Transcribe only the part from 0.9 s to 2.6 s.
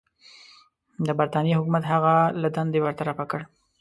د برټانیې حکومت هغه له